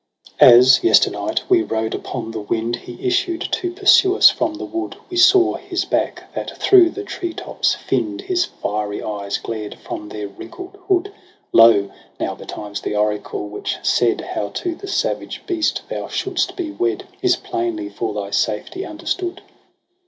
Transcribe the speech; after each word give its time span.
7' 0.39 0.57
As 0.57 0.83
yesternight 0.83 1.43
we 1.47 1.61
rode 1.61 1.93
upon 1.93 2.31
the 2.31 2.39
wind 2.41 2.75
He 2.75 3.05
issued 3.05 3.47
to 3.51 3.69
pursue 3.71 4.15
us 4.17 4.31
from 4.31 4.55
the 4.55 4.65
wood; 4.65 4.95
We 5.11 5.17
saw 5.17 5.57
his 5.57 5.85
back, 5.85 6.33
that 6.33 6.57
through 6.57 6.89
the 6.89 7.03
tree 7.03 7.33
tops 7.35 7.75
finn'd. 7.75 8.21
His 8.21 8.45
fiery 8.45 9.03
eyes 9.03 9.37
glared 9.37 9.75
from 9.77 10.09
their 10.09 10.27
wrinkl'd 10.27 10.77
hood. 10.87 11.13
Lo, 11.53 11.91
now 12.19 12.33
betimes 12.33 12.81
the 12.81 12.95
oracle, 12.95 13.47
which 13.47 13.77
said 13.83 14.21
How 14.21 14.49
to 14.55 14.73
the 14.73 14.87
savage 14.87 15.43
beast 15.45 15.83
thou 15.87 16.07
shouldst 16.07 16.55
be 16.55 16.71
wed. 16.71 17.05
Is 17.21 17.35
plainly 17.35 17.87
for 17.89 18.11
thy 18.15 18.31
safety 18.31 18.83
understood. 18.83 19.43